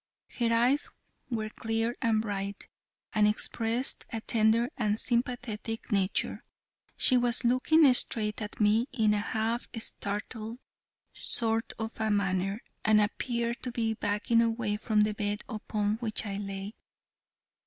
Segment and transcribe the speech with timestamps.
[0.39, 0.89] Her eyes
[1.29, 2.67] were clear and bright,
[3.13, 6.41] and expressed a tender and sympathetic nature.
[6.97, 10.57] She was looking straight at me in a half startled
[11.13, 16.25] sort of a manner, and appeared to be backing away from the bed upon which
[16.25, 16.73] I lay.